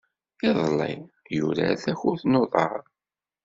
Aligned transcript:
Iḍelli, 0.49 0.93
yurar 1.35 1.73
takurt 1.83 2.23
n 2.25 2.39
uḍar. 2.41 2.81